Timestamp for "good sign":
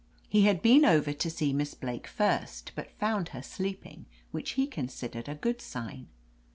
5.35-6.07